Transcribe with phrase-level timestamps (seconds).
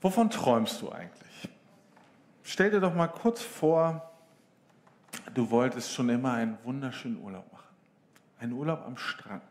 [0.00, 1.48] Wovon träumst du eigentlich?
[2.42, 4.10] Stell dir doch mal kurz vor,
[5.34, 7.74] du wolltest schon immer einen wunderschönen Urlaub machen.
[8.38, 9.42] Einen Urlaub am Strand.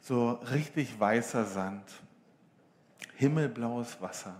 [0.00, 1.84] So richtig weißer Sand,
[3.16, 4.34] himmelblaues Wasser.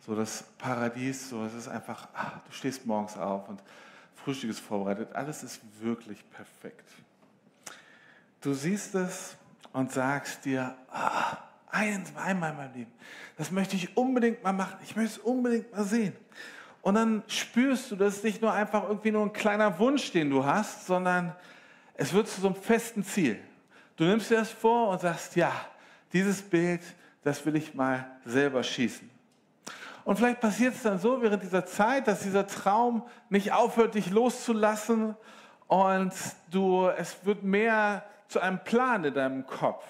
[0.00, 3.62] So das Paradies, so es ist einfach, ach, du stehst morgens auf und
[4.14, 5.14] Frühstück ist vorbereitet.
[5.14, 6.88] Alles ist wirklich perfekt.
[8.40, 9.36] Du siehst es
[9.72, 11.45] und sagst dir, ah,
[11.76, 12.92] einmal in meinem Leben,
[13.36, 14.76] das möchte ich unbedingt mal machen.
[14.82, 16.14] Ich möchte es unbedingt mal sehen.
[16.82, 20.30] Und dann spürst du, das ist nicht nur einfach irgendwie nur ein kleiner Wunsch, den
[20.30, 21.34] du hast, sondern
[21.94, 23.40] es wird zu so einem festen Ziel.
[23.96, 25.52] Du nimmst dir das vor und sagst, ja,
[26.12, 26.82] dieses Bild,
[27.22, 29.10] das will ich mal selber schießen.
[30.04, 34.10] Und vielleicht passiert es dann so während dieser Zeit, dass dieser Traum nicht aufhört, dich
[34.10, 35.16] loszulassen
[35.66, 36.12] und
[36.50, 39.84] du, es wird mehr zu einem Plan in deinem Kopf.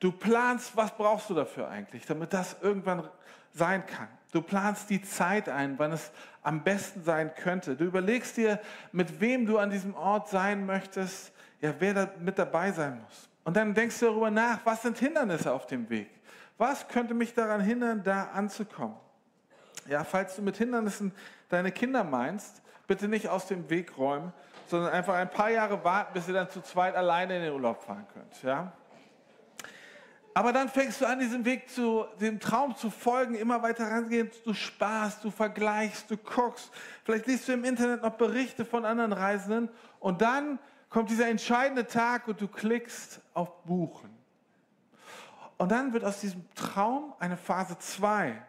[0.00, 3.06] Du planst, was brauchst du dafür eigentlich, damit das irgendwann
[3.52, 4.08] sein kann.
[4.32, 6.10] Du planst die Zeit ein, wann es
[6.42, 7.76] am besten sein könnte.
[7.76, 8.60] Du überlegst dir,
[8.92, 13.28] mit wem du an diesem Ort sein möchtest, ja, wer da mit dabei sein muss.
[13.44, 16.08] Und dann denkst du darüber nach, was sind Hindernisse auf dem Weg?
[16.56, 18.96] Was könnte mich daran hindern, da anzukommen?
[19.86, 21.12] Ja, falls du mit Hindernissen
[21.48, 24.32] deine Kinder meinst, bitte nicht aus dem Weg räumen,
[24.66, 27.82] sondern einfach ein paar Jahre warten, bis ihr dann zu zweit alleine in den Urlaub
[27.82, 28.42] fahren könnt.
[28.42, 28.72] Ja?
[30.40, 34.30] Aber dann fängst du an, diesem Weg zu, dem Traum zu folgen, immer weiter rangehen.
[34.46, 36.70] Du sparst, du vergleichst, du guckst.
[37.04, 39.68] Vielleicht liest du im Internet noch Berichte von anderen Reisenden.
[39.98, 44.08] Und dann kommt dieser entscheidende Tag und du klickst auf Buchen.
[45.58, 48.42] Und dann wird aus diesem Traum eine Phase 2.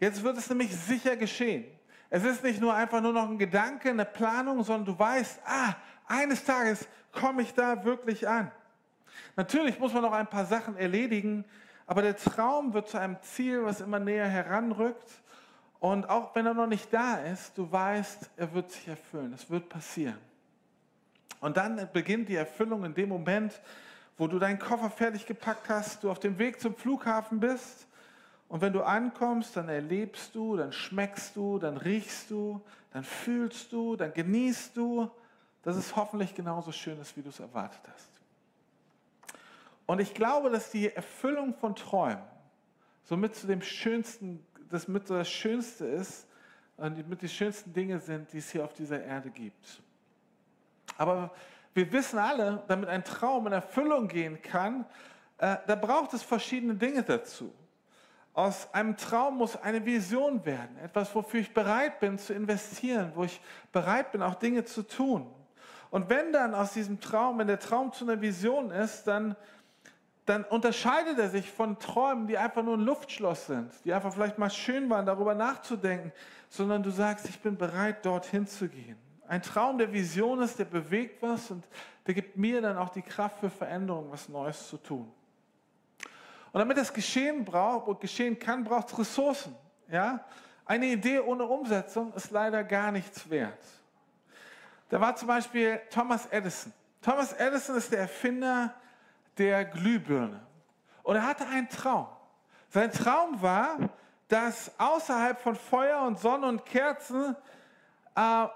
[0.00, 1.66] Jetzt wird es nämlich sicher geschehen.
[2.08, 5.74] Es ist nicht nur einfach nur noch ein Gedanke, eine Planung, sondern du weißt, ah,
[6.06, 8.50] eines Tages komme ich da wirklich an.
[9.36, 11.44] Natürlich muss man noch ein paar Sachen erledigen,
[11.86, 15.10] aber der Traum wird zu einem Ziel, was immer näher heranrückt.
[15.78, 19.50] Und auch wenn er noch nicht da ist, du weißt, er wird sich erfüllen, es
[19.50, 20.18] wird passieren.
[21.40, 23.60] Und dann beginnt die Erfüllung in dem Moment,
[24.16, 27.86] wo du deinen Koffer fertig gepackt hast, du auf dem Weg zum Flughafen bist
[28.48, 32.60] und wenn du ankommst, dann erlebst du, dann schmeckst du, dann riechst du,
[32.92, 35.10] dann fühlst du, dann genießt du,
[35.62, 38.08] dass es hoffentlich genauso schön ist, wie du es erwartet hast.
[39.86, 42.22] Und ich glaube, dass die Erfüllung von Träumen
[43.04, 46.26] somit zu dem schönsten, das mit das Schönste ist
[46.76, 49.80] und mit die schönsten Dinge sind, die es hier auf dieser Erde gibt.
[50.98, 51.30] Aber
[51.72, 54.84] wir wissen alle, damit ein Traum in Erfüllung gehen kann,
[55.38, 57.52] äh, da braucht es verschiedene Dinge dazu.
[58.32, 63.24] Aus einem Traum muss eine Vision werden, etwas, wofür ich bereit bin zu investieren, wo
[63.24, 63.40] ich
[63.72, 65.26] bereit bin, auch Dinge zu tun.
[65.90, 69.36] Und wenn dann aus diesem Traum, wenn der Traum zu einer Vision ist, dann,
[70.26, 74.38] dann unterscheidet er sich von Träumen, die einfach nur ein Luftschloss sind, die einfach vielleicht
[74.38, 76.12] mal schön waren, darüber nachzudenken,
[76.48, 78.98] sondern du sagst, ich bin bereit, dorthin zu gehen.
[79.28, 81.64] Ein Traum der Vision ist, der bewegt was und
[82.06, 85.10] der gibt mir dann auch die Kraft für Veränderung, was Neues zu tun.
[86.52, 89.54] Und damit das geschehen braucht und geschehen kann, braucht es Ressourcen.
[89.88, 90.24] Ja?
[90.64, 93.64] Eine Idee ohne Umsetzung ist leider gar nichts wert.
[94.88, 96.72] Da war zum Beispiel Thomas Edison.
[97.00, 98.74] Thomas Edison ist der Erfinder
[99.38, 100.46] der Glühbirne.
[101.02, 102.06] Und er hatte einen Traum.
[102.68, 103.78] Sein Traum war,
[104.28, 107.36] dass außerhalb von Feuer und Sonne und Kerzen
[108.16, 108.46] äh,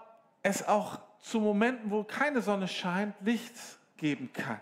[0.42, 3.54] es auch zu Momenten, wo keine Sonne scheint, Licht
[3.96, 4.60] geben kann.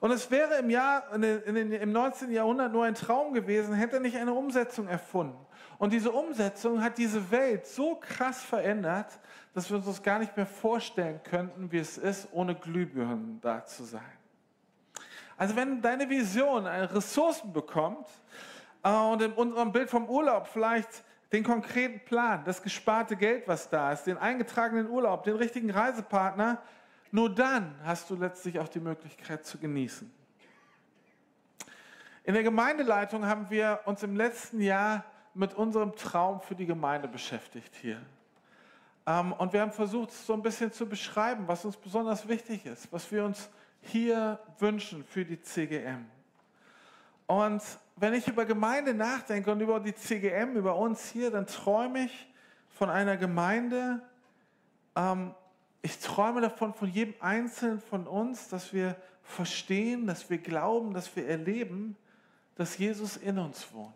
[0.00, 2.32] Und es wäre im, Jahr, in den, im 19.
[2.32, 5.38] Jahrhundert nur ein Traum gewesen, hätte er nicht eine Umsetzung erfunden.
[5.78, 9.18] Und diese Umsetzung hat diese Welt so krass verändert,
[9.54, 13.64] dass wir uns das gar nicht mehr vorstellen könnten, wie es ist, ohne Glühbirnen da
[13.64, 14.02] zu sein.
[15.42, 18.06] Also wenn deine Vision Ressourcen bekommt
[18.84, 23.68] äh, und in unserem Bild vom Urlaub vielleicht den konkreten Plan, das gesparte Geld, was
[23.68, 26.62] da ist, den eingetragenen Urlaub, den richtigen Reisepartner,
[27.10, 30.08] nur dann hast du letztlich auch die Möglichkeit zu genießen.
[32.22, 35.04] In der Gemeindeleitung haben wir uns im letzten Jahr
[35.34, 38.00] mit unserem Traum für die Gemeinde beschäftigt hier.
[39.06, 42.92] Ähm, und wir haben versucht, so ein bisschen zu beschreiben, was uns besonders wichtig ist,
[42.92, 43.50] was wir uns
[43.82, 46.06] hier wünschen für die CGM.
[47.26, 47.62] Und
[47.96, 52.28] wenn ich über Gemeinde nachdenke und über die CGM, über uns hier, dann träume ich
[52.70, 54.00] von einer Gemeinde,
[54.96, 55.34] ähm,
[55.82, 61.14] ich träume davon, von jedem Einzelnen von uns, dass wir verstehen, dass wir glauben, dass
[61.16, 61.96] wir erleben,
[62.54, 63.94] dass Jesus in uns wohnt.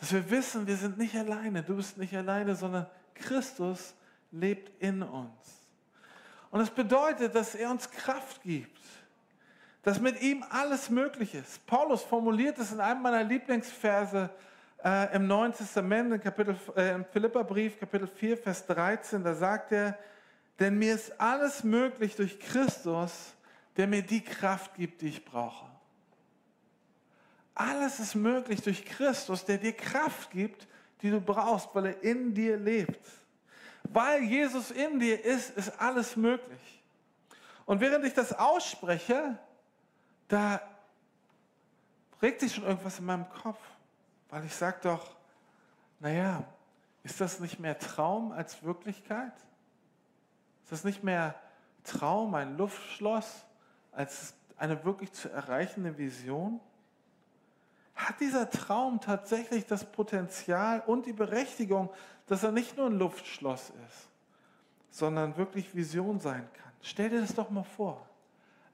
[0.00, 3.94] Dass wir wissen, wir sind nicht alleine, du bist nicht alleine, sondern Christus
[4.30, 5.57] lebt in uns.
[6.50, 8.80] Und das bedeutet, dass er uns Kraft gibt,
[9.82, 11.64] dass mit ihm alles möglich ist.
[11.66, 14.30] Paulus formuliert es in einem meiner Lieblingsverse
[14.84, 19.22] äh, im Neuen Testament, in Kapitel, äh, im Philipperbrief, Kapitel 4, Vers 13.
[19.22, 19.98] Da sagt er,
[20.58, 23.34] denn mir ist alles möglich durch Christus,
[23.76, 25.66] der mir die Kraft gibt, die ich brauche.
[27.54, 30.66] Alles ist möglich durch Christus, der dir Kraft gibt,
[31.02, 33.00] die du brauchst, weil er in dir lebt.
[33.90, 36.82] Weil Jesus in dir ist, ist alles möglich.
[37.64, 39.38] Und während ich das ausspreche,
[40.28, 40.60] da
[42.20, 43.58] regt sich schon irgendwas in meinem Kopf,
[44.30, 45.16] weil ich sage doch,
[46.00, 46.44] naja,
[47.02, 49.32] ist das nicht mehr Traum als Wirklichkeit?
[50.64, 51.34] Ist das nicht mehr
[51.84, 53.44] Traum, ein Luftschloss,
[53.92, 56.60] als eine wirklich zu erreichende Vision?
[57.94, 61.90] Hat dieser Traum tatsächlich das Potenzial und die Berechtigung,
[62.28, 64.08] dass er nicht nur ein Luftschloss ist,
[64.90, 66.72] sondern wirklich Vision sein kann?
[66.80, 68.08] Stell dir das doch mal vor.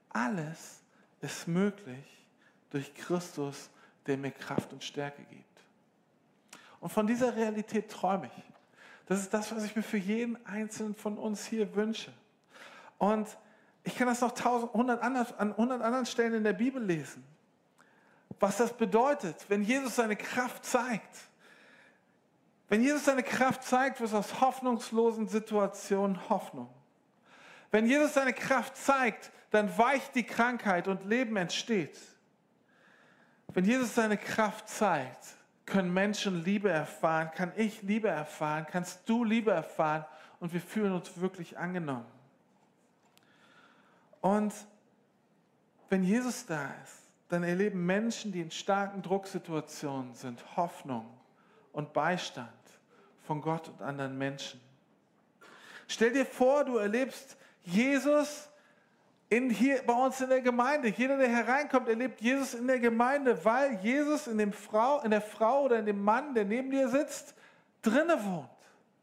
[0.09, 0.81] Alles
[1.21, 2.27] ist möglich
[2.69, 3.69] durch Christus,
[4.05, 5.61] der mir Kraft und Stärke gibt.
[6.79, 8.43] Und von dieser Realität träume ich.
[9.07, 12.11] Das ist das, was ich mir für jeden einzelnen von uns hier wünsche.
[12.97, 13.27] Und
[13.83, 17.23] ich kann das noch tausend, hundert anders, an hundert anderen Stellen in der Bibel lesen.
[18.39, 21.15] Was das bedeutet, wenn Jesus seine Kraft zeigt.
[22.67, 26.69] Wenn Jesus seine Kraft zeigt, wird aus hoffnungslosen Situationen Hoffnung.
[27.71, 31.99] Wenn Jesus seine Kraft zeigt, dann weicht die Krankheit und Leben entsteht.
[33.53, 35.35] Wenn Jesus seine Kraft zeigt,
[35.65, 40.05] können Menschen Liebe erfahren, kann ich Liebe erfahren, kannst du Liebe erfahren
[40.39, 42.05] und wir fühlen uns wirklich angenommen.
[44.21, 44.53] Und
[45.89, 51.05] wenn Jesus da ist, dann erleben Menschen, die in starken Drucksituationen sind, Hoffnung
[51.75, 52.49] und Beistand
[53.27, 54.61] von Gott und anderen Menschen.
[55.87, 58.49] Stell dir vor, du erlebst Jesus
[59.29, 60.87] in hier bei uns in der Gemeinde.
[60.87, 65.21] Jeder, der hereinkommt, erlebt Jesus in der Gemeinde, weil Jesus in, dem Frau, in der
[65.21, 67.35] Frau oder in dem Mann, der neben dir sitzt,
[67.81, 68.49] drinne wohnt.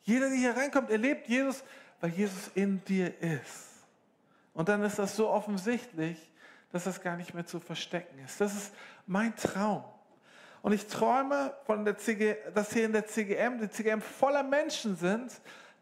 [0.04, 1.62] Jeder, der hier reinkommt, erlebt Jesus,
[2.00, 3.68] weil Jesus in dir ist.
[4.54, 6.18] Und dann ist das so offensichtlich,
[6.70, 8.40] dass das gar nicht mehr zu verstecken ist.
[8.40, 8.74] Das ist
[9.06, 9.84] mein Traum.
[10.62, 14.96] Und ich träume von der CG, dass hier in der CGM, die CGM voller Menschen
[14.96, 15.32] sind,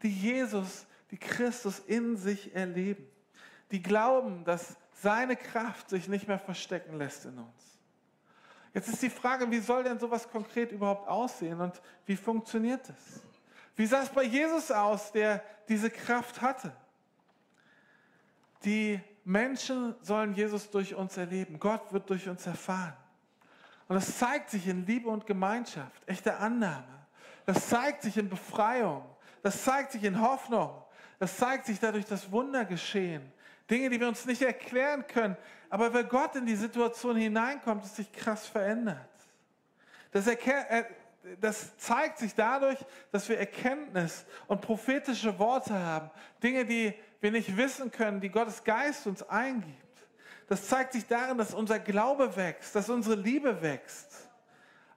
[0.01, 3.07] die Jesus, die Christus in sich erleben
[3.71, 7.79] die glauben, dass seine Kraft sich nicht mehr verstecken lässt in uns.
[8.73, 13.21] Jetzt ist die Frage, wie soll denn sowas konkret überhaupt aussehen und wie funktioniert das?
[13.75, 16.71] Wie sah es bei Jesus aus, der diese Kraft hatte?
[18.63, 21.59] Die Menschen sollen Jesus durch uns erleben.
[21.59, 22.93] Gott wird durch uns erfahren.
[23.91, 27.05] Und das zeigt sich in Liebe und Gemeinschaft, echte Annahme.
[27.45, 29.03] Das zeigt sich in Befreiung.
[29.43, 30.81] Das zeigt sich in Hoffnung.
[31.19, 33.33] Das zeigt sich dadurch, dass Wunder geschehen,
[33.69, 35.35] Dinge, die wir uns nicht erklären können.
[35.69, 39.09] Aber wenn Gott in die Situation hineinkommt, ist sich krass verändert.
[40.11, 40.85] Das, äh,
[41.41, 42.79] das zeigt sich dadurch,
[43.11, 46.09] dass wir Erkenntnis und prophetische Worte haben.
[46.41, 49.90] Dinge, die wir nicht wissen können, die Gottes Geist uns eingibt.
[50.51, 54.29] Das zeigt sich darin, dass unser Glaube wächst, dass unsere Liebe wächst.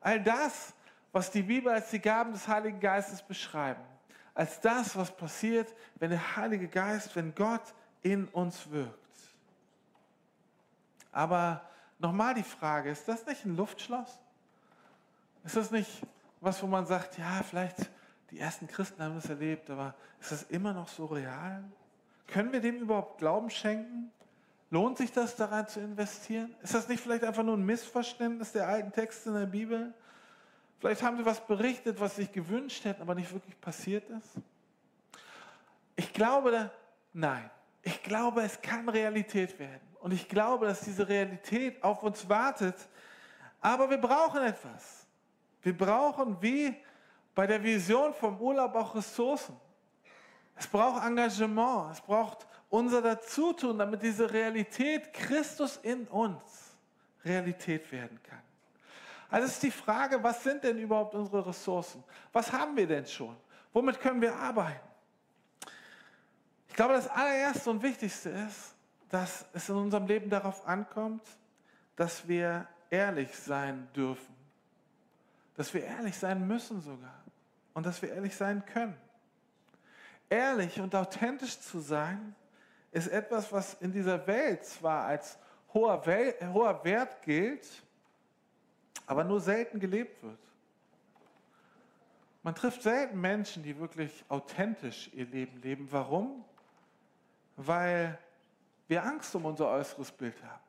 [0.01, 0.75] All das,
[1.13, 3.81] was die Bibel als die Gaben des Heiligen Geistes beschreiben,
[4.35, 7.73] als das, was passiert, wenn der Heilige Geist, wenn Gott
[8.03, 8.99] in uns wirkt.
[11.13, 11.63] Aber
[12.01, 14.19] nochmal die Frage, ist das nicht ein Luftschloss?
[15.45, 16.03] Ist das nicht
[16.41, 17.77] was, wo man sagt, ja, vielleicht
[18.33, 21.63] die ersten Christen haben das erlebt, aber ist das immer noch so real?
[22.27, 24.11] Können wir dem überhaupt Glauben schenken?
[24.75, 26.53] Lohnt sich das daran zu investieren?
[26.61, 29.95] Ist das nicht vielleicht einfach nur ein Missverständnis der alten Texte in der Bibel?
[30.81, 34.31] Vielleicht haben sie was berichtet, was sie sich gewünscht hätten, aber nicht wirklich passiert ist?
[35.95, 36.73] Ich glaube,
[37.13, 37.49] nein
[37.85, 39.87] ich glaube, es kann Realität werden.
[40.01, 42.75] Und ich glaube, dass diese Realität auf uns wartet.
[43.61, 45.07] Aber wir brauchen etwas.
[45.63, 46.75] Wir brauchen wie
[47.35, 49.57] bei der Vision vom Urlaub auch Ressourcen.
[50.57, 51.93] Es braucht Engagement.
[51.93, 56.77] Es braucht unser Dazutun, damit diese Realität Christus in uns
[57.25, 58.43] Realität werden kann.
[59.31, 62.03] Also ist die Frage, was sind denn überhaupt unsere Ressourcen?
[62.33, 63.37] Was haben wir denn schon?
[63.73, 64.89] Womit können wir arbeiten?
[66.69, 68.75] Ich glaube, das allererste und wichtigste ist,
[69.09, 71.23] dass es in unserem Leben darauf ankommt,
[71.95, 74.35] dass wir ehrlich sein dürfen.
[75.57, 77.23] Dass wir ehrlich sein müssen sogar.
[77.73, 78.97] Und dass wir ehrlich sein können.
[80.29, 82.35] Ehrlich und authentisch zu sein,
[82.95, 85.39] ist etwas, was in dieser Welt zwar als
[85.73, 87.67] hoher, Wel hoher Wert gilt,
[89.07, 90.39] aber nur selten gelebt wird.
[92.43, 95.89] Man trifft selten Menschen, die wirklich authentisch ihr Leben leben.
[95.91, 96.45] Warum?
[97.57, 98.19] weil
[98.89, 100.63] wir Angst um unser äußeres Bild haben.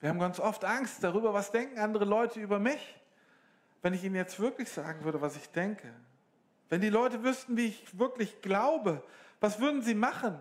[0.00, 2.96] Wir haben ganz oft Angst darüber, was denken andere Leute über mich.
[3.82, 5.92] Wenn ich ihnen jetzt wirklich sagen würde, was ich denke,
[6.68, 9.02] wenn die Leute wüssten, wie ich wirklich glaube,
[9.40, 10.38] was würden sie machen?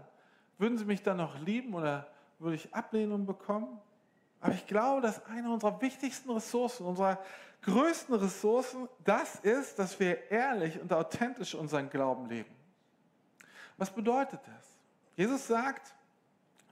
[0.57, 2.07] Würden sie mich dann noch lieben oder
[2.39, 3.79] würde ich Ablehnung bekommen?
[4.39, 7.19] Aber ich glaube, dass eine unserer wichtigsten Ressourcen, unserer
[7.63, 12.53] größten Ressourcen, das ist, dass wir ehrlich und authentisch unseren Glauben leben.
[13.77, 14.77] Was bedeutet das?
[15.15, 15.93] Jesus sagt,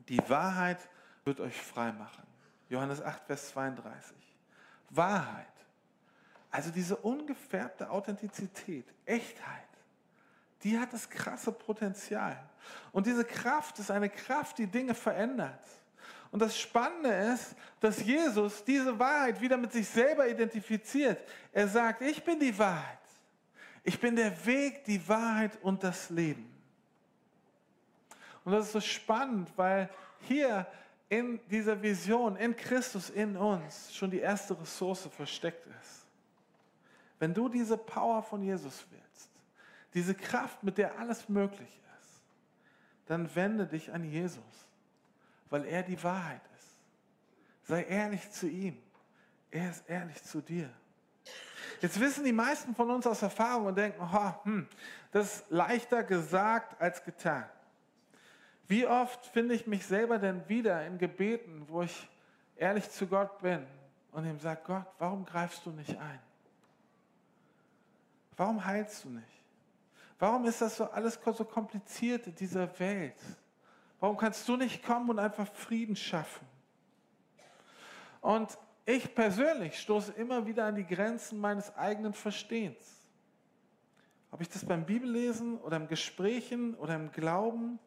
[0.07, 0.87] die Wahrheit
[1.25, 2.23] wird euch frei machen.
[2.69, 4.15] Johannes 8, Vers 32.
[4.89, 5.47] Wahrheit.
[6.51, 9.67] Also diese ungefärbte Authentizität, Echtheit,
[10.63, 12.37] die hat das krasse Potenzial.
[12.91, 15.59] Und diese Kraft ist eine Kraft, die Dinge verändert.
[16.31, 21.21] Und das Spannende ist, dass Jesus diese Wahrheit wieder mit sich selber identifiziert.
[21.51, 22.97] Er sagt, ich bin die Wahrheit.
[23.83, 26.49] Ich bin der Weg, die Wahrheit und das Leben.
[28.45, 29.89] Und das ist so spannend, weil
[30.21, 30.65] hier
[31.09, 36.05] in dieser Vision, in Christus, in uns, schon die erste Ressource versteckt ist.
[37.19, 39.02] Wenn du diese Power von Jesus willst,
[39.93, 42.23] diese Kraft, mit der alles möglich ist,
[43.05, 44.67] dann wende dich an Jesus,
[45.49, 46.75] weil er die Wahrheit ist.
[47.63, 48.77] Sei ehrlich zu ihm.
[49.51, 50.69] Er ist ehrlich zu dir.
[51.81, 54.67] Jetzt wissen die meisten von uns aus Erfahrung und denken, oh, hm,
[55.11, 57.45] das ist leichter gesagt als getan.
[58.67, 62.09] Wie oft finde ich mich selber denn wieder in Gebeten, wo ich
[62.55, 63.65] ehrlich zu Gott bin
[64.11, 66.19] und ihm sage, Gott, warum greifst du nicht ein?
[68.37, 69.42] Warum heilst du nicht?
[70.19, 73.19] Warum ist das so alles so kompliziert in dieser Welt?
[73.99, 76.45] Warum kannst du nicht kommen und einfach Frieden schaffen?
[78.21, 83.03] Und ich persönlich stoße immer wieder an die Grenzen meines eigenen Verstehens.
[84.31, 87.79] Ob ich das beim Bibellesen oder im Gesprächen oder im Glauben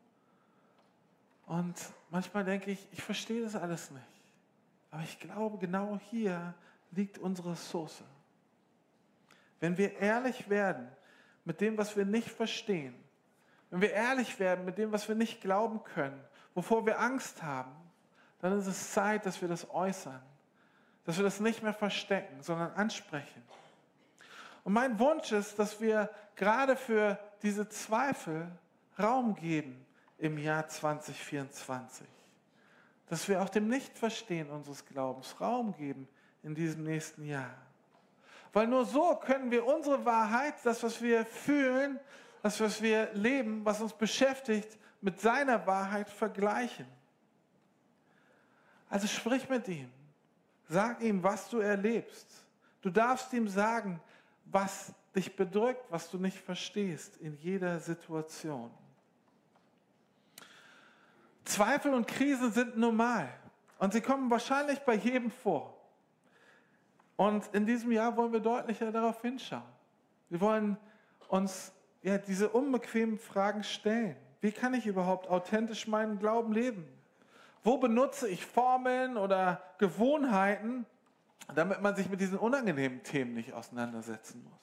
[1.47, 1.75] und
[2.11, 4.05] manchmal denke ich, ich verstehe das alles nicht.
[4.91, 6.55] Aber ich glaube, genau hier
[6.91, 8.03] liegt unsere Ressource.
[9.61, 10.89] Wenn wir ehrlich werden
[11.47, 12.95] mit dem, was wir nicht verstehen,
[13.71, 16.23] wenn wir ehrlich werden mit dem, was wir nicht glauben können,
[16.55, 17.73] wovor wir Angst haben,
[18.41, 20.21] dann ist es Zeit, dass wir das äußern,
[21.05, 23.43] dass wir das nicht mehr verstecken, sondern ansprechen.
[24.63, 28.51] Und mein Wunsch ist, dass wir gerade für diese Zweifel
[28.99, 29.87] Raum geben,
[30.19, 32.07] im Jahr 2024.
[33.07, 36.09] Dass wir auch dem Nichtverstehen unseres Glaubens Raum geben
[36.43, 37.55] in diesem nächsten Jahr.
[38.57, 42.01] Weil nur so können wir unsere Wahrheit, das, was wir fühlen,
[42.43, 46.87] das, was wir leben, was uns beschäftigt, mit seiner Wahrheit vergleichen.
[48.89, 49.91] Also sprich mit ihm.
[50.71, 52.47] Sag ihm, was du erlebst.
[52.81, 54.01] Du darfst ihm sagen,
[54.47, 58.71] was dich bedrückt, was du nicht verstehst in jeder Situation.
[61.45, 63.29] Zweifel und Krisen sind normal
[63.79, 65.77] und sie kommen wahrscheinlich bei jedem vor.
[67.17, 69.63] Und in diesem Jahr wollen wir deutlicher darauf hinschauen.
[70.29, 70.77] Wir wollen
[71.29, 74.17] uns ja, diese unbequemen Fragen stellen.
[74.41, 76.87] Wie kann ich überhaupt authentisch meinen Glauben leben?
[77.65, 80.87] Wo benutze ich Formeln oder Gewohnheiten,
[81.55, 84.61] damit man sich mit diesen unangenehmen Themen nicht auseinandersetzen muss?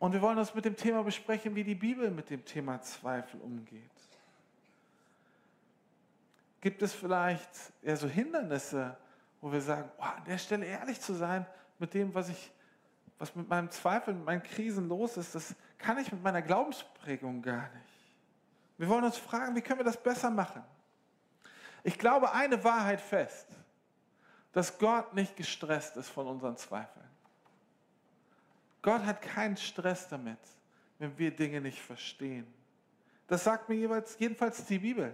[0.00, 3.40] Und wir wollen uns mit dem Thema besprechen, wie die Bibel mit dem Thema Zweifel
[3.40, 3.90] umgeht.
[6.60, 7.50] Gibt es vielleicht
[7.82, 8.96] eher so Hindernisse,
[9.40, 11.46] wo wir sagen, oh, an der Stelle ehrlich zu sein
[11.78, 12.52] mit dem, was ich,
[13.18, 17.40] was mit meinem Zweifel, mit meinen Krisen los ist, das kann ich mit meiner Glaubensprägung
[17.42, 17.88] gar nicht.
[18.76, 20.62] Wir wollen uns fragen, wie können wir das besser machen?
[21.82, 23.48] Ich glaube eine Wahrheit fest,
[24.52, 27.06] dass Gott nicht gestresst ist von unseren Zweifeln.
[28.82, 30.38] Gott hat keinen Stress damit,
[30.98, 32.46] wenn wir Dinge nicht verstehen.
[33.26, 35.12] Das sagt mir jeweils, jedenfalls die Bibel.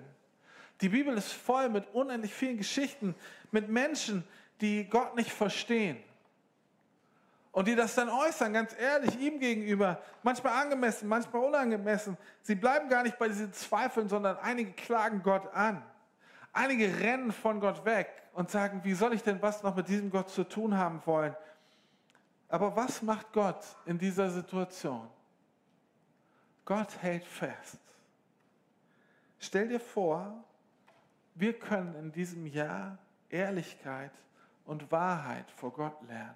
[0.81, 3.15] Die Bibel ist voll mit unendlich vielen Geschichten,
[3.51, 4.25] mit Menschen,
[4.61, 5.97] die Gott nicht verstehen.
[7.53, 12.17] Und die das dann äußern, ganz ehrlich, ihm gegenüber, manchmal angemessen, manchmal unangemessen.
[12.43, 15.81] Sie bleiben gar nicht bei diesen Zweifeln, sondern einige klagen Gott an.
[16.53, 20.11] Einige rennen von Gott weg und sagen, wie soll ich denn was noch mit diesem
[20.11, 21.37] Gott zu tun haben wollen?
[22.49, 25.09] Aber was macht Gott in dieser Situation?
[26.65, 27.79] Gott hält fest.
[29.39, 30.43] Stell dir vor,
[31.35, 32.99] wir können in diesem Jahr
[33.29, 34.13] Ehrlichkeit
[34.65, 36.35] und Wahrheit vor Gott lernen.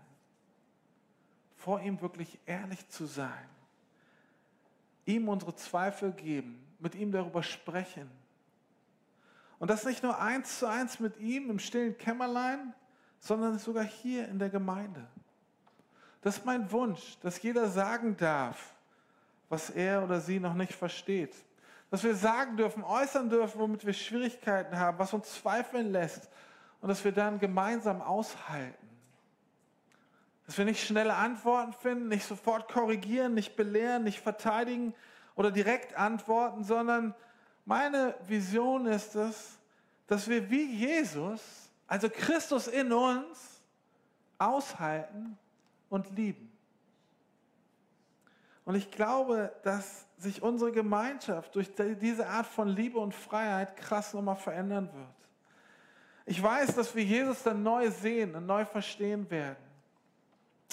[1.57, 3.49] Vor ihm wirklich ehrlich zu sein.
[5.07, 8.11] Ihm unsere Zweifel geben, mit ihm darüber sprechen.
[9.59, 12.75] Und das nicht nur eins zu eins mit ihm im stillen Kämmerlein,
[13.21, 15.07] sondern sogar hier in der Gemeinde.
[16.21, 18.75] Das ist mein Wunsch, dass jeder sagen darf,
[19.49, 21.35] was er oder sie noch nicht versteht
[21.91, 26.29] dass wir sagen dürfen, äußern dürfen, womit wir Schwierigkeiten haben, was uns zweifeln lässt
[26.81, 28.89] und dass wir dann gemeinsam aushalten.
[30.47, 34.95] Dass wir nicht schnelle Antworten finden, nicht sofort korrigieren, nicht belehren, nicht verteidigen
[35.35, 37.15] oder direkt antworten, sondern
[37.65, 39.59] meine Vision ist es,
[40.07, 43.63] dass wir wie Jesus, also Christus in uns,
[44.39, 45.37] aushalten
[45.91, 46.51] und lieben.
[48.69, 54.13] Und ich glaube, dass sich unsere Gemeinschaft durch diese Art von Liebe und Freiheit krass
[54.13, 55.15] nochmal verändern wird.
[56.27, 59.57] Ich weiß, dass wir Jesus dann neu sehen und neu verstehen werden.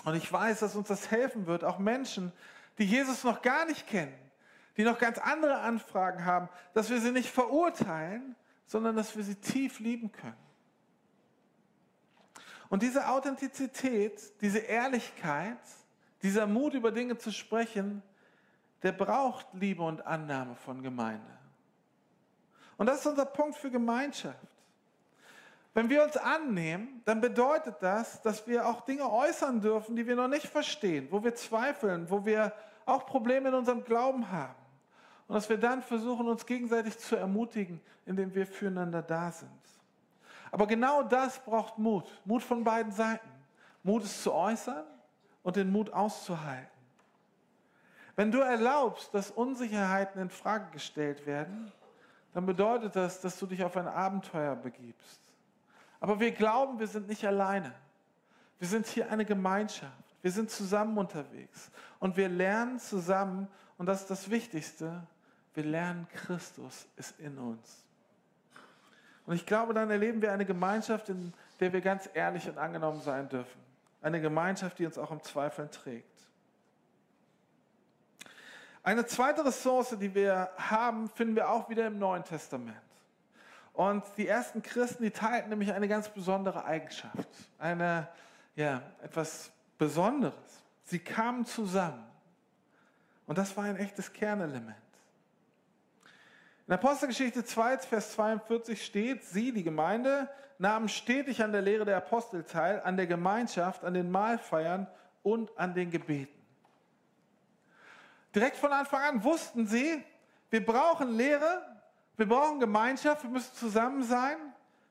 [0.03, 2.33] Und ich weiß, dass uns das helfen wird, auch Menschen,
[2.79, 4.19] die Jesus noch gar nicht kennen,
[4.75, 8.35] die noch ganz andere Anfragen haben, dass wir sie nicht verurteilen,
[8.65, 10.35] sondern dass wir sie tief lieben können.
[12.67, 15.59] Und diese Authentizität, diese Ehrlichkeit,
[16.21, 18.01] dieser Mut, über Dinge zu sprechen,
[18.83, 21.25] der braucht Liebe und Annahme von Gemeinde.
[22.77, 24.37] Und das ist unser Punkt für Gemeinschaft.
[25.73, 30.15] Wenn wir uns annehmen, dann bedeutet das, dass wir auch Dinge äußern dürfen, die wir
[30.15, 32.53] noch nicht verstehen, wo wir zweifeln, wo wir
[32.85, 34.55] auch Probleme in unserem Glauben haben.
[35.27, 39.49] Und dass wir dann versuchen, uns gegenseitig zu ermutigen, indem wir füreinander da sind.
[40.51, 42.05] Aber genau das braucht Mut.
[42.23, 43.27] Mut von beiden Seiten.
[43.83, 44.85] Mut es zu äußern
[45.45, 46.67] und den Mut auszuhalten.
[48.15, 51.71] Wenn du erlaubst, dass Unsicherheiten in Frage gestellt werden,
[52.33, 55.21] dann bedeutet das, dass du dich auf ein Abenteuer begibst.
[55.99, 57.73] Aber wir glauben, wir sind nicht alleine.
[58.57, 60.15] Wir sind hier eine Gemeinschaft.
[60.23, 61.69] Wir sind zusammen unterwegs.
[61.99, 63.47] Und wir lernen zusammen,
[63.77, 65.05] und das ist das Wichtigste,
[65.53, 67.85] wir lernen, Christus ist in uns.
[69.27, 73.01] Und ich glaube, dann erleben wir eine Gemeinschaft, in der wir ganz ehrlich und angenommen
[73.01, 73.64] sein dürfen.
[74.05, 76.05] Eine Gemeinschaft, die uns auch im Zweifeln trägt.
[78.83, 82.77] Eine zweite Ressource, die wir haben, finden wir auch wieder im Neuen Testament.
[83.73, 88.07] Und die ersten Christen, die teilten nämlich eine ganz besondere Eigenschaft, eine,
[88.55, 90.35] ja, etwas Besonderes.
[90.83, 92.05] Sie kamen zusammen.
[93.25, 94.77] Und das war ein echtes Kernelement.
[96.67, 101.97] In Apostelgeschichte 2, Vers 42 steht, sie, die Gemeinde, nahmen stetig an der Lehre der
[101.97, 104.87] Apostel teil, an der Gemeinschaft, an den Mahlfeiern
[105.23, 106.33] und an den Gebeten.
[108.33, 110.03] Direkt von Anfang an wussten sie,
[110.49, 111.61] wir brauchen Lehre,
[112.17, 114.37] wir brauchen Gemeinschaft, wir müssen zusammen sein,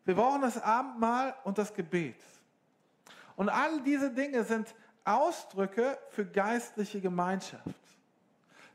[0.04, 2.16] wir brauchen das Abendmahl und das Gebet.
[3.36, 4.74] Und all diese Dinge sind
[5.04, 7.64] Ausdrücke für geistliche Gemeinschaft.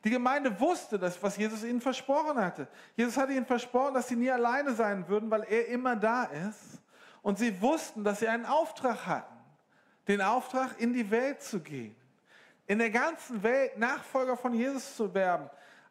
[0.03, 2.67] Die Gemeinde wusste das, was Jesus ihnen versprochen hatte.
[2.95, 6.78] Jesus hatte ihnen versprochen, dass sie nie alleine sein würden, weil er immer da ist.
[7.21, 9.35] Und sie wussten, dass sie einen Auftrag hatten,
[10.07, 11.95] den Auftrag in die Welt zu gehen
[12.69, 15.49] in der ganzen Welt Nachfolger von Jesus zu werben.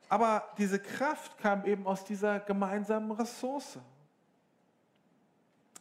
[0.08, 3.80] Aber diese Kraft kam eben aus dieser gemeinsamen Ressource.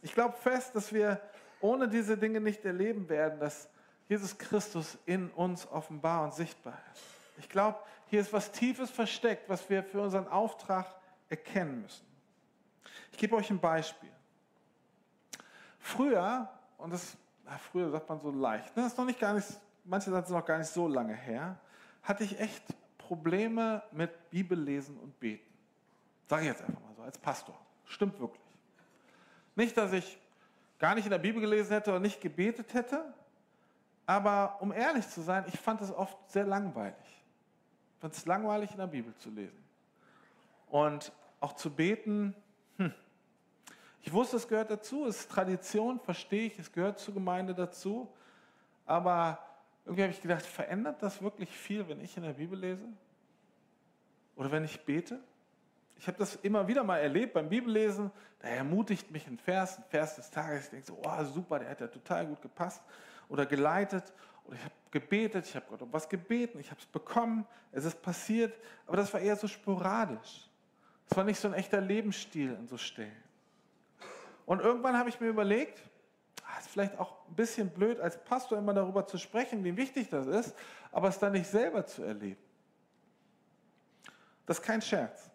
[0.02, 1.20] Ich glaube fest, dass wir
[1.60, 3.68] ohne diese Dinge nicht erleben werden, dass
[4.08, 7.04] Jesus Christus in uns offenbar und sichtbar ist.
[7.38, 10.96] Ich glaube, hier ist was Tiefes versteckt, was wir für unseren Auftrag
[11.28, 12.04] erkennen müssen.
[13.12, 14.10] Ich gebe euch ein Beispiel.
[15.88, 17.16] Früher, und das,
[17.70, 19.46] früher sagt man so leicht, ne, ist noch nicht gar nicht
[19.88, 21.58] manche Sachen sind noch gar nicht so lange her,
[22.02, 22.62] hatte ich echt
[22.98, 25.50] Probleme mit Bibellesen und Beten.
[26.26, 27.58] Sage ich jetzt einfach mal so, als Pastor.
[27.86, 28.42] Stimmt wirklich.
[29.56, 30.18] Nicht, dass ich
[30.78, 33.02] gar nicht in der Bibel gelesen hätte oder nicht gebetet hätte,
[34.06, 36.94] aber um ehrlich zu sein, ich fand es oft sehr langweilig.
[37.94, 39.64] Ich fand es langweilig, in der Bibel zu lesen.
[40.68, 42.34] Und auch zu beten,
[42.76, 42.92] hm.
[44.08, 48.08] Ich wusste, es gehört dazu, es ist Tradition, verstehe ich, es gehört zur Gemeinde dazu,
[48.86, 49.38] aber
[49.84, 52.86] irgendwie habe ich gedacht, verändert das wirklich viel, wenn ich in der Bibel lese?
[54.34, 55.20] Oder wenn ich bete?
[55.98, 58.10] Ich habe das immer wieder mal erlebt beim Bibellesen.
[58.38, 60.64] Da ermutigt mich ein Vers, ein Vers des Tages.
[60.64, 62.82] Ich denke so, oh super, der hat ja total gut gepasst.
[63.28, 64.10] Oder geleitet.
[64.46, 67.84] Oder ich habe gebetet, ich habe Gott um was gebeten, ich habe es bekommen, es
[67.84, 68.58] ist passiert.
[68.86, 70.48] Aber das war eher so sporadisch.
[71.10, 73.27] Es war nicht so ein echter Lebensstil in so Stellen.
[74.48, 75.80] Und irgendwann habe ich mir überlegt,
[76.48, 80.08] Ah, ist vielleicht auch ein bisschen blöd, als Pastor immer darüber zu sprechen, wie wichtig
[80.08, 80.54] das ist,
[80.90, 82.40] aber es dann nicht selber zu erleben.
[84.46, 85.30] Das ist kein Scherz.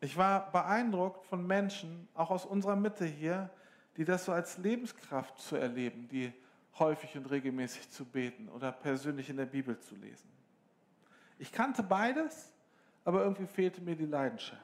[0.00, 3.48] Ich war beeindruckt von Menschen, auch aus unserer Mitte hier,
[3.96, 6.32] die das so als Lebenskraft zu erleben, die
[6.78, 10.28] häufig und regelmäßig zu beten oder persönlich in der Bibel zu lesen.
[11.38, 12.52] Ich kannte beides,
[13.04, 14.60] aber irgendwie fehlte mir die Leidenschaft.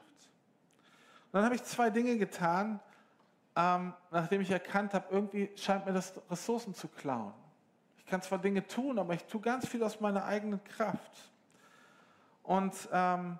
[1.25, 2.79] Und dann habe ich zwei Dinge getan,
[3.57, 7.33] ähm, nachdem ich erkannt habe, irgendwie scheint mir das Ressourcen zu klauen.
[7.97, 11.31] Ich kann zwar Dinge tun, aber ich tue ganz viel aus meiner eigenen Kraft.
[12.43, 13.39] Und ähm,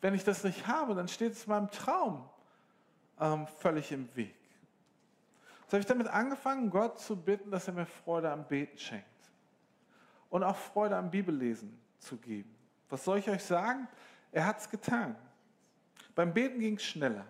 [0.00, 2.28] wenn ich das nicht habe, dann steht es meinem Traum
[3.20, 4.34] ähm, völlig im Weg.
[5.66, 9.06] So habe ich damit angefangen, Gott zu bitten, dass er mir Freude am Beten schenkt.
[10.30, 12.52] Und auch Freude am Bibellesen zu geben.
[12.90, 13.86] Was soll ich euch sagen?
[14.32, 15.14] Er hat es getan.
[16.16, 17.24] Beim Beten ging es schneller.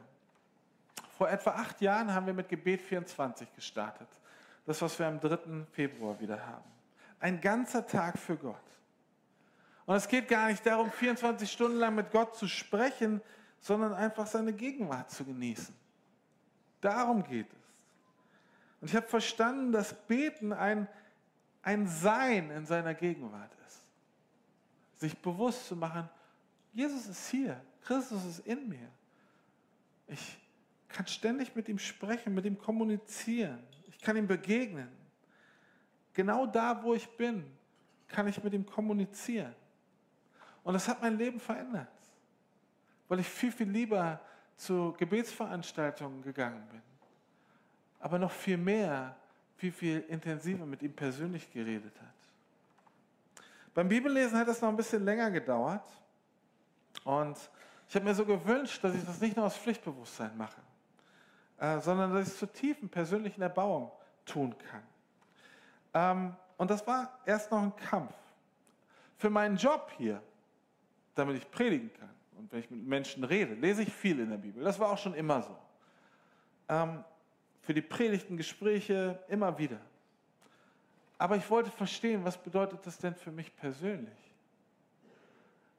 [1.17, 4.09] Vor etwa acht Jahren haben wir mit Gebet 24 gestartet.
[4.67, 5.39] Das, was wir am 3.
[5.71, 6.65] Februar wieder haben.
[7.21, 8.57] Ein ganzer Tag für Gott.
[9.87, 13.21] Und es geht gar nicht darum, 24 Stunden lang mit Gott zu sprechen,
[13.61, 15.75] sondern einfach seine Gegenwart zu genießen.
[16.81, 17.59] Darum geht es.
[18.81, 20.89] Und ich habe verstanden, dass Beten ein,
[21.63, 23.81] ein Sein in seiner Gegenwart ist.
[24.97, 26.09] Sich bewusst zu machen,
[26.73, 28.89] Jesus ist hier, Christus ist in mir.
[30.09, 30.39] Ich
[30.89, 33.63] kann ständig mit ihm sprechen, mit ihm kommunizieren.
[33.89, 34.89] Ich kann ihm begegnen.
[36.13, 37.45] Genau da, wo ich bin,
[38.09, 39.55] kann ich mit ihm kommunizieren.
[40.63, 41.89] Und das hat mein Leben verändert,
[43.09, 44.21] weil ich viel, viel lieber
[44.57, 46.83] zu Gebetsveranstaltungen gegangen bin.
[48.01, 49.17] Aber noch viel mehr,
[49.57, 53.45] viel, viel intensiver mit ihm persönlich geredet hat.
[53.75, 55.87] Beim Bibellesen hat es noch ein bisschen länger gedauert.
[57.03, 57.37] Und
[57.89, 60.61] ich habe mir so gewünscht, dass ich das nicht nur aus Pflichtbewusstsein mache,
[61.59, 63.91] äh, sondern dass ich es zur tiefen persönlichen Erbauung
[64.25, 64.83] tun kann.
[65.95, 68.15] Ähm, und das war erst noch ein Kampf.
[69.17, 70.23] Für meinen Job hier
[71.15, 72.11] damit ich predigen kann.
[72.37, 74.63] Und wenn ich mit Menschen rede, lese ich viel in der Bibel.
[74.65, 75.57] Das war auch schon immer so.
[76.69, 77.05] Ähm,
[77.61, 79.81] für die Predigten, Gespräche immer wieder.
[81.17, 84.19] Aber ich wollte verstehen, was bedeutet das denn für mich persönlich?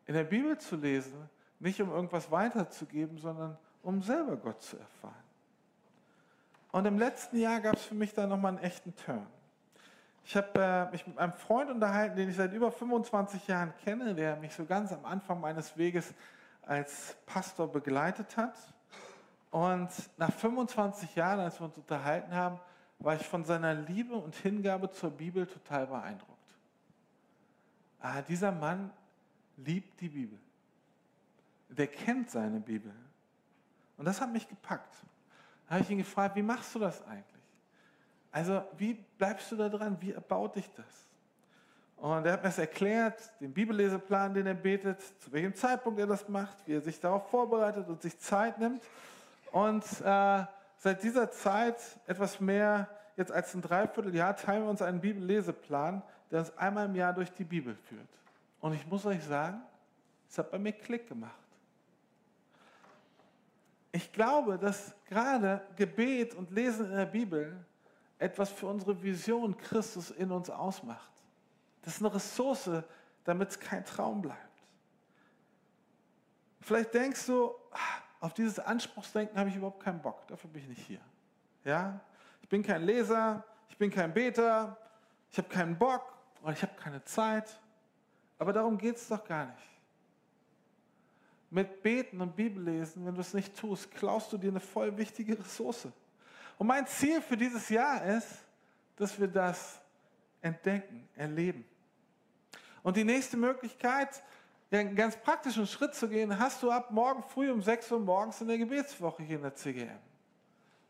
[0.07, 5.24] In der Bibel zu lesen, nicht um irgendwas weiterzugeben, sondern um selber Gott zu erfahren.
[6.75, 9.25] Und im letzten Jahr gab es für mich da nochmal einen echten Turn.
[10.25, 14.13] Ich habe äh, mich mit einem Freund unterhalten, den ich seit über 25 Jahren kenne,
[14.13, 16.13] der mich so ganz am Anfang meines Weges
[16.63, 18.57] als Pastor begleitet hat.
[19.51, 22.59] Und nach 25 Jahren, als wir uns unterhalten haben,
[22.99, 26.57] war ich von seiner Liebe und Hingabe zur Bibel total beeindruckt.
[28.01, 28.91] Ah, dieser Mann
[29.55, 30.37] liebt die Bibel.
[31.69, 32.93] Der kennt seine Bibel.
[33.95, 34.93] Und das hat mich gepackt.
[35.69, 37.43] Habe ich ihn gefragt, wie machst du das eigentlich?
[38.31, 39.97] Also wie bleibst du da dran?
[39.99, 40.85] Wie erbaut dich das?
[41.97, 46.07] Und er hat mir das erklärt, den Bibelleseplan, den er betet, zu welchem Zeitpunkt er
[46.07, 48.83] das macht, wie er sich darauf vorbereitet und sich Zeit nimmt.
[49.51, 50.43] Und äh,
[50.77, 56.39] seit dieser Zeit, etwas mehr jetzt als ein Dreivierteljahr, teilen wir uns einen Bibelleseplan, der
[56.39, 58.09] uns einmal im Jahr durch die Bibel führt.
[58.59, 59.61] Und ich muss euch sagen,
[60.29, 61.44] es hat bei mir Klick gemacht.
[63.95, 67.65] Ich glaube, dass gerade Gebet und Lesen in der Bibel
[68.19, 71.09] etwas für unsere Vision Christus in uns ausmacht.
[71.81, 72.69] Das ist eine Ressource,
[73.23, 74.61] damit es kein Traum bleibt.
[76.59, 77.77] Vielleicht denkst du, ah,
[78.19, 81.01] auf dieses Anspruchsdenken habe ich überhaupt keinen Bock, dafür bin ich nicht hier.
[81.63, 81.97] Ja?
[82.41, 84.77] Ich bin kein Leser, ich bin kein Beter,
[85.31, 87.61] ich habe keinen Bock oder ich habe keine Zeit.
[88.39, 89.74] Aber darum geht es doch gar nicht.
[91.55, 95.39] Mit Beten und Bibellesen, wenn du es nicht tust, klaust du dir eine voll wichtige
[95.39, 95.87] Ressource.
[96.57, 98.27] Und mein Ziel für dieses Jahr ist,
[98.97, 99.79] dass wir das
[100.41, 101.63] entdecken, erleben.
[102.83, 104.21] Und die nächste Möglichkeit,
[104.69, 108.41] einen ganz praktischen Schritt zu gehen, hast du ab morgen früh um 6 Uhr morgens
[108.41, 109.99] in der Gebetswoche hier in der CGM.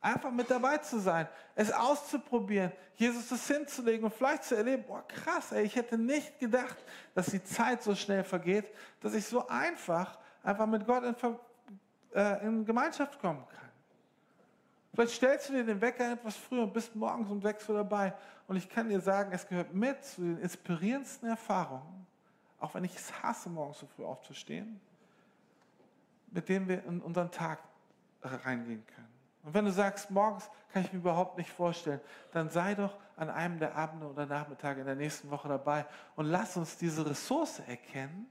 [0.01, 5.07] Einfach mit dabei zu sein, es auszuprobieren, Jesus das hinzulegen und vielleicht zu erleben, boah
[5.07, 6.77] krass, ey, ich hätte nicht gedacht,
[7.13, 8.65] dass die Zeit so schnell vergeht,
[8.99, 11.15] dass ich so einfach, einfach mit Gott in,
[12.13, 13.69] äh, in Gemeinschaft kommen kann.
[14.93, 18.13] Vielleicht stellst du dir den Wecker etwas früher und bist morgens um 6 Uhr dabei.
[18.47, 22.07] Und ich kann dir sagen, es gehört mit zu den inspirierendsten Erfahrungen,
[22.59, 24.79] auch wenn ich es hasse, morgens so früh aufzustehen,
[26.31, 27.59] mit denen wir in unseren Tag
[28.21, 29.15] reingehen können.
[29.43, 31.99] Und wenn du sagst, morgens kann ich mir überhaupt nicht vorstellen,
[32.31, 36.25] dann sei doch an einem der Abende oder Nachmittage in der nächsten Woche dabei und
[36.25, 38.27] lass uns diese Ressource erkennen,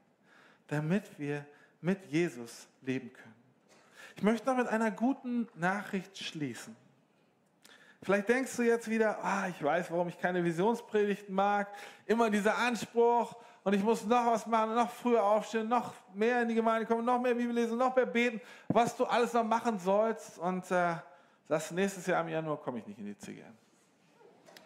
[0.67, 1.47] damit wir
[1.85, 3.35] mit Jesus leben können.
[4.17, 6.75] Ich möchte noch mit einer guten Nachricht schließen.
[8.03, 11.69] Vielleicht denkst du jetzt wieder, ah, ich weiß, warum ich keine Visionspredigten mag.
[12.07, 16.49] Immer dieser Anspruch und ich muss noch was machen, noch früher aufstehen, noch mehr in
[16.49, 19.79] die Gemeinde kommen, noch mehr Bibel lesen, noch mehr beten, was du alles noch machen
[19.79, 20.39] sollst.
[20.39, 20.97] Und äh,
[21.49, 23.55] das nächstes Jahr im Januar komme ich nicht in die CGM.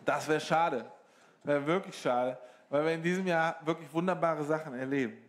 [0.04, 0.90] Das wäre schade.
[1.42, 5.27] Wäre wirklich schade, weil wir in diesem Jahr wirklich wunderbare Sachen erleben.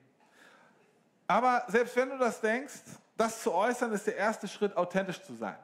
[1.29, 2.73] Aber selbst wenn du das denkst,
[3.15, 5.57] das zu äußern ist der erste Schritt, authentisch zu sein.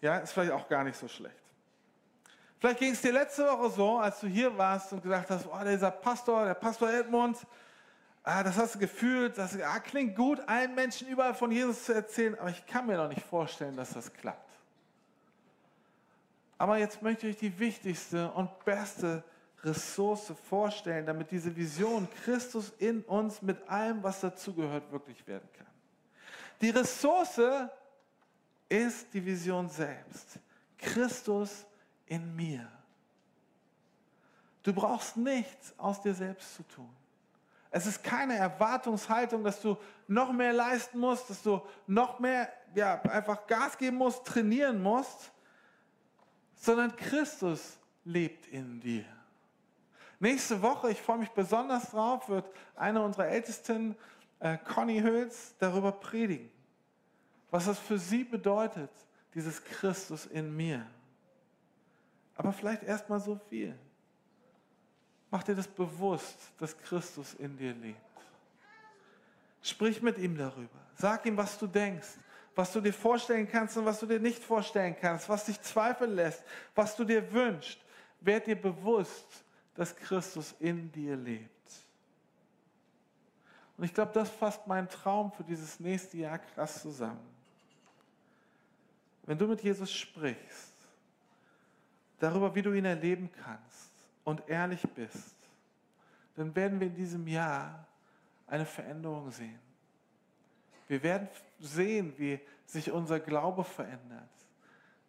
[0.00, 1.36] Ja, ist vielleicht auch gar nicht so schlecht.
[2.58, 5.64] Vielleicht ging es dir letzte Woche so, als du hier warst und gesagt hast, oh,
[5.66, 7.36] dieser Pastor, der Pastor Edmund,
[8.22, 11.92] ah, das hast du gefühlt, das ah, klingt gut, allen Menschen überall von Jesus zu
[11.92, 14.50] erzählen, aber ich kann mir noch nicht vorstellen, dass das klappt.
[16.56, 19.22] Aber jetzt möchte ich die wichtigste und beste
[19.64, 25.66] Ressource vorstellen, damit diese Vision Christus in uns mit allem, was dazugehört, wirklich werden kann.
[26.60, 27.40] Die Ressource
[28.68, 30.38] ist die Vision selbst.
[30.78, 31.64] Christus
[32.06, 32.70] in mir.
[34.62, 36.90] Du brauchst nichts aus dir selbst zu tun.
[37.70, 43.00] Es ist keine Erwartungshaltung, dass du noch mehr leisten musst, dass du noch mehr ja,
[43.02, 45.32] einfach Gas geben musst, trainieren musst,
[46.54, 49.04] sondern Christus lebt in dir.
[50.22, 53.96] Nächste Woche, ich freue mich besonders drauf, wird eine unserer Ältesten,
[54.38, 56.48] äh, Conny Hülz, darüber predigen,
[57.50, 58.92] was das für sie bedeutet,
[59.34, 60.86] dieses Christus in mir.
[62.36, 63.76] Aber vielleicht erst mal so viel.
[65.28, 67.98] Mach dir das bewusst, dass Christus in dir lebt.
[69.60, 70.78] Sprich mit ihm darüber.
[70.94, 72.10] Sag ihm, was du denkst,
[72.54, 76.14] was du dir vorstellen kannst und was du dir nicht vorstellen kannst, was dich zweifeln
[76.14, 76.44] lässt,
[76.76, 77.80] was du dir wünschst.
[78.20, 79.42] Werd dir bewusst,
[79.74, 81.50] dass Christus in dir lebt.
[83.76, 87.26] Und ich glaube, das fasst meinen Traum für dieses nächste Jahr krass zusammen.
[89.24, 90.72] Wenn du mit Jesus sprichst,
[92.18, 93.90] darüber, wie du ihn erleben kannst
[94.24, 95.34] und ehrlich bist,
[96.36, 97.86] dann werden wir in diesem Jahr
[98.46, 99.58] eine Veränderung sehen.
[100.88, 104.28] Wir werden sehen, wie sich unser Glaube verändert.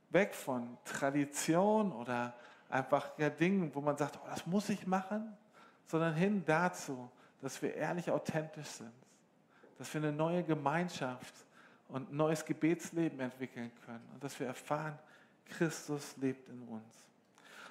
[0.09, 2.33] Weg von Tradition oder
[2.69, 5.35] einfach ja, Dingen, wo man sagt, oh, das muss ich machen,
[5.87, 7.09] sondern hin dazu,
[7.41, 8.93] dass wir ehrlich authentisch sind,
[9.77, 11.33] dass wir eine neue Gemeinschaft
[11.89, 14.97] und ein neues Gebetsleben entwickeln können und dass wir erfahren,
[15.45, 16.95] Christus lebt in uns.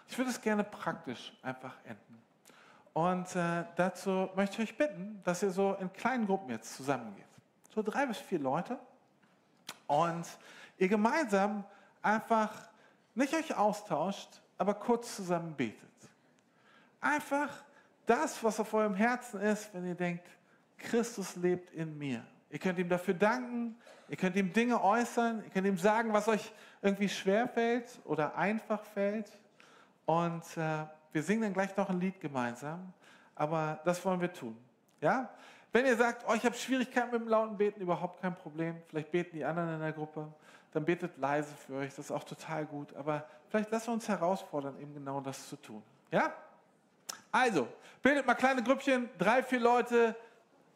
[0.09, 2.23] Ich würde es gerne praktisch einfach enden.
[2.93, 7.25] Und äh, dazu möchte ich euch bitten, dass ihr so in kleinen Gruppen jetzt zusammengeht.
[7.75, 8.79] So drei bis vier Leute.
[9.87, 10.27] Und
[10.77, 11.65] ihr gemeinsam
[12.03, 12.53] einfach
[13.15, 15.91] nicht euch austauscht, aber kurz zusammen betet.
[17.01, 17.49] Einfach
[18.07, 20.25] das, was auf eurem Herzen ist, wenn ihr denkt,
[20.79, 22.25] Christus lebt in mir.
[22.49, 23.77] Ihr könnt ihm dafür danken,
[24.09, 28.37] ihr könnt ihm Dinge äußern, ihr könnt ihm sagen, was euch irgendwie schwer fällt oder
[28.37, 29.37] einfach fällt.
[30.07, 32.93] Und äh, wir singen dann gleich noch ein Lied gemeinsam,
[33.35, 34.57] aber das wollen wir tun.
[35.01, 35.29] Ja?
[35.73, 38.81] Wenn ihr sagt, oh, ich habe Schwierigkeiten mit dem lauten Beten, überhaupt kein Problem.
[38.87, 40.33] Vielleicht beten die anderen in der Gruppe
[40.73, 42.95] dann betet leise für euch, das ist auch total gut.
[42.97, 45.83] Aber vielleicht lassen wir uns herausfordern, eben genau das zu tun.
[46.11, 46.33] Ja?
[47.31, 47.69] Also,
[48.03, 50.17] bildet mal kleine Grüppchen, drei, vier Leute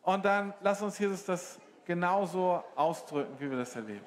[0.03, 4.05] und dann lasst uns Jesus das genauso ausdrücken, wie wir das erleben.